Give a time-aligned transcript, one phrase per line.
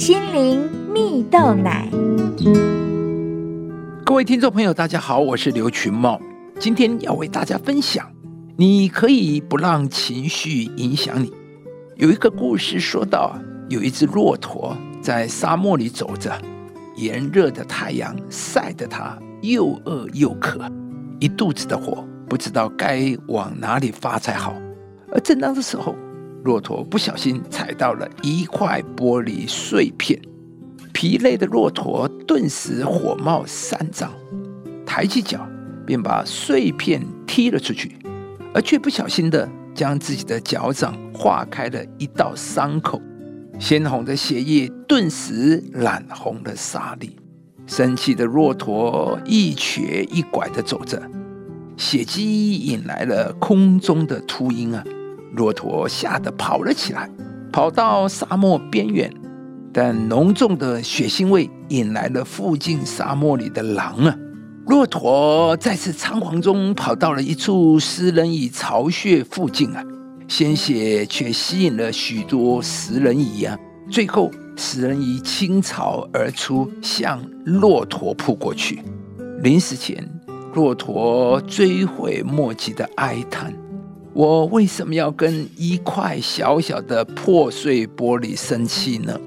[0.00, 1.86] 心灵蜜豆奶。
[4.02, 6.18] 各位听众朋友，大家好，我是刘群茂，
[6.58, 8.10] 今天要为大家分享，
[8.56, 11.30] 你可以不让情绪影响你。
[11.96, 16.32] 有一个故事说到，有一只骆驼在沙漠里走着，
[16.96, 20.64] 炎热的太阳晒得它又饿又渴，
[21.18, 24.54] 一肚子的火，不知道该往哪里发才好。
[25.12, 25.94] 而正当这时候，
[26.44, 30.20] 骆驼不小心踩到了一块玻璃碎片。
[30.92, 34.10] 疲累的骆驼顿时火冒三丈，
[34.84, 35.46] 抬起脚
[35.86, 37.96] 便把碎片踢了出去，
[38.52, 43.00] 而却不小心的将自己的脚掌划开了一道伤口，
[43.58, 47.10] 鲜红的血液顿时染红了沙砾。
[47.66, 51.00] 生气的骆驼一瘸一拐的走着，
[51.76, 54.84] 血迹引来了空中的秃鹰啊！
[55.34, 57.10] 骆驼吓得跑了起来，
[57.52, 59.12] 跑到沙漠边缘。
[59.72, 64.16] 但浓重的血腥味引来了附近沙漠里的狼啊！
[64.66, 69.84] 骆驼再次仓皇中跑到了一处食人蚁巢穴附近啊，
[70.26, 73.56] 鲜血却吸引了许多食人蚁啊！
[73.88, 78.82] 最后，食人蚁倾巢而出，向骆驼扑过去。
[79.42, 80.04] 临死前，
[80.54, 83.54] 骆驼追悔莫及的哀叹
[84.20, 89.18] ：“我为什么要跟一块小小的破碎玻璃生气呢？”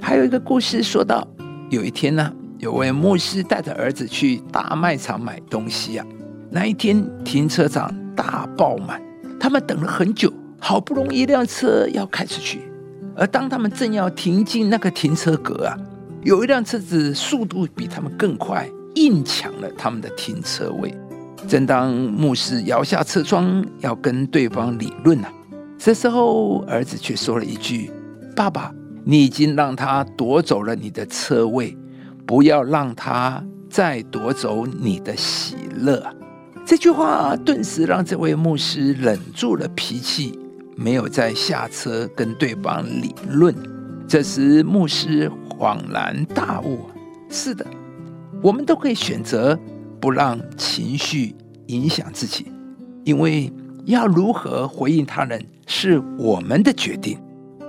[0.00, 1.26] 还有一个故事说到，
[1.68, 6.06] 有一天呢，有位牧师带着儿子去大卖场买东西啊。
[6.48, 9.02] 那一天停车场大爆满，
[9.40, 12.60] 他们等了很久，好不容易一辆车要开出去。
[13.16, 15.76] 而当他们正要停进那个停车格啊，
[16.22, 20.94] 有一辆车子速度比他们更快，硬抢了他们的停车位。
[21.46, 25.28] 正当牧师摇下车窗要跟对方理论呢，
[25.78, 27.90] 这时候儿子却说了一句
[28.34, 28.72] ：“爸爸。”
[29.08, 31.78] 你已经让他夺走了你的车位，
[32.26, 36.04] 不要让他再夺走你的喜乐。
[36.64, 40.36] 这句话顿时让这位牧师忍住了脾气，
[40.74, 43.54] 没有再下车跟对方理论。
[44.08, 46.80] 这时，牧师恍然大悟：
[47.30, 47.64] 是的，
[48.42, 49.56] 我们都可以选择
[50.00, 51.32] 不让情绪
[51.66, 52.46] 影响自己，
[53.04, 53.52] 因为
[53.84, 57.18] 要如何回应他人是我们的决定。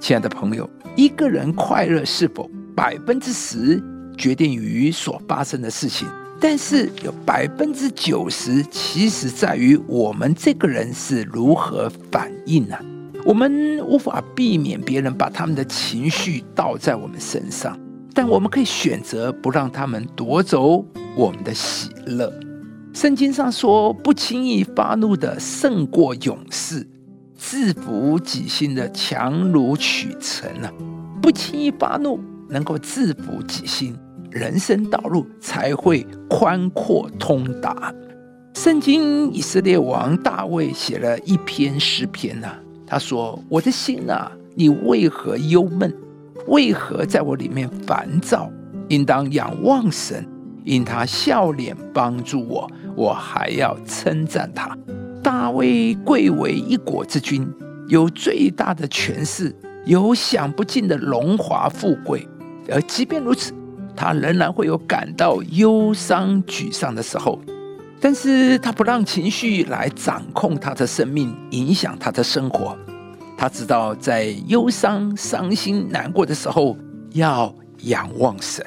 [0.00, 0.68] 亲爱的朋友。
[0.96, 3.80] 一个人快乐是否百分之十
[4.16, 6.08] 决定于所发生的事情，
[6.40, 12.76] 但是有百分之九十其实在于我们这个人是如何反应呢？
[13.24, 17.78] 我们无法避免别人把他们的情绪倒在我们身上，
[18.12, 20.84] 但我们可以选择不让他们夺走
[21.14, 22.32] 我们的喜乐。
[22.98, 26.84] 圣经上说：“不轻易发怒的胜过勇士。”
[27.38, 30.72] 制服己心的强如取成啊！
[31.22, 33.96] 不轻易发怒，能够制服己心，
[34.32, 37.94] 人生道路才会宽阔通达。
[38.54, 42.48] 圣经以色列王大卫写了一篇诗篇呐，
[42.84, 45.94] 他说：“我的心啊，你为何忧闷？
[46.48, 48.50] 为何在我里面烦躁？
[48.88, 50.26] 应当仰望神，
[50.64, 54.76] 因他笑脸帮助我，我还要称赞他。”
[55.22, 57.46] 大卫贵为一国之君，
[57.86, 59.54] 有最大的权势，
[59.84, 62.26] 有享不尽的荣华富贵。
[62.70, 63.52] 而即便如此，
[63.94, 67.40] 他仍然会有感到忧伤、沮丧的时候。
[68.00, 72.76] 但是他不让情绪来掌控他的生命，影响他的生活。
[73.36, 76.76] 他知道，在忧伤、伤心、难过的时候，
[77.12, 78.64] 要仰望神。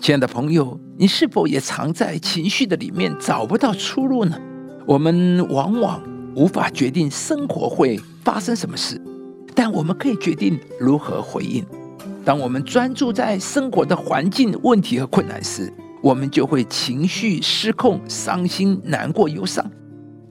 [0.00, 4.38] 亲爱的朋友，你是否也藏在情绪的里面，找不到出路呢？
[4.86, 6.00] 我们往往
[6.34, 9.00] 无法决定生活会发生什么事，
[9.54, 11.64] 但我们可以决定如何回应。
[12.24, 15.70] 当我们专注在生活的环境问题和困难时，
[16.00, 19.68] 我们就会情绪失控、伤心、难过、忧伤。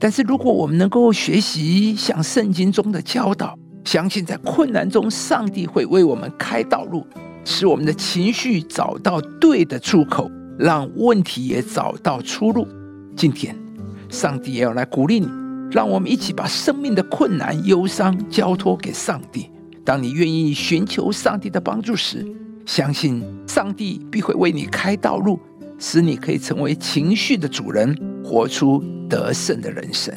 [0.00, 3.54] 但是，如果我们能够学习像圣经中的教导，
[3.84, 7.06] 相信在困难中，上帝会为我们开道路，
[7.50, 12.68] 使我们的情绪找到对的出口，让问题也找到出路。
[13.16, 13.56] 今天。
[14.10, 15.28] 上帝也要来鼓励你，
[15.70, 19.50] 让我们一起把生命的困难、忧伤交托给上帝。
[19.84, 22.26] 当你愿意寻求上帝的帮助时，
[22.64, 25.38] 相信上帝必会为你开道路，
[25.78, 30.14] 使你可以成为情绪的主人，活出得胜的人生。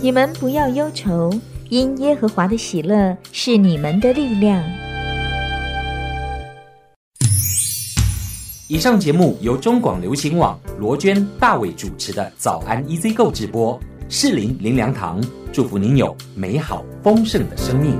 [0.00, 1.32] 你们不要忧愁，
[1.68, 4.62] 因耶和华的喜乐是你们的力量。
[8.68, 13.78] 以上节目由中广流行网罗娟、大伟主持的《早安 EZ 购》直播，
[14.08, 15.20] 适林林良堂
[15.52, 17.96] 祝福您有美好丰盛的生命。